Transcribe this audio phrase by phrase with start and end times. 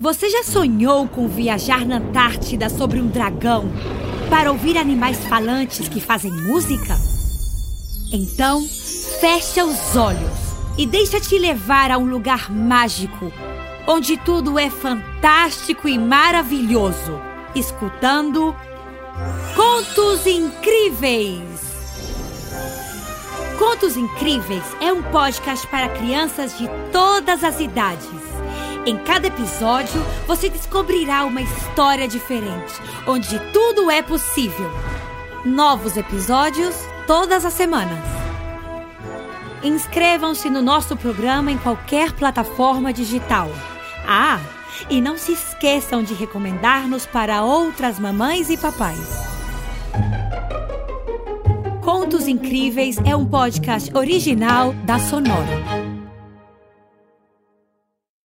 [0.00, 3.70] Você já sonhou com viajar na Antártida sobre um dragão
[4.30, 6.96] para ouvir animais falantes que fazem música?
[8.10, 8.66] Então,
[9.20, 10.38] fecha os olhos
[10.78, 13.30] e deixa-te levar a um lugar mágico,
[13.86, 17.20] onde tudo é fantástico e maravilhoso,
[17.54, 18.56] escutando
[19.54, 21.60] Contos Incríveis.
[23.58, 28.30] Contos Incríveis é um podcast para crianças de todas as idades.
[28.86, 32.72] Em cada episódio, você descobrirá uma história diferente,
[33.06, 34.70] onde tudo é possível.
[35.44, 36.74] Novos episódios
[37.06, 37.98] todas as semanas.
[39.62, 43.50] Inscrevam-se no nosso programa em qualquer plataforma digital.
[44.08, 44.40] Ah,
[44.88, 49.28] e não se esqueçam de recomendar-nos para outras mamães e papais.
[51.82, 55.79] Contos Incríveis é um podcast original da Sonora.